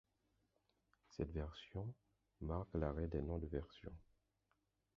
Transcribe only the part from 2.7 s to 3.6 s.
l’arrêt des noms de